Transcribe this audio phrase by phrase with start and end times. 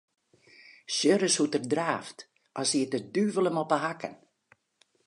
[0.95, 2.19] Sjoch ris hoe't er draaft,
[2.59, 4.13] as siet de duvel him op 'e hakken.